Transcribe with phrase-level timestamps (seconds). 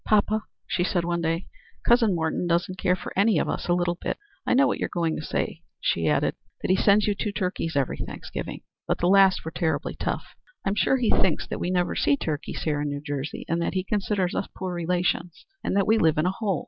[0.03, 1.45] "Poppa," she said one day,
[1.85, 4.17] "Cousin Morton doesn't care for any of us a little bit.
[4.47, 7.75] I know what you're going to say," she added; "that he sends you two turkeys
[7.75, 8.61] every Thanksgiving.
[8.87, 10.25] The last were terribly tough.
[10.65, 13.75] I'm sure he thinks that we never see turkeys here in New Jersey, and that
[13.75, 16.59] he considers us poor relations and that we live in a hole.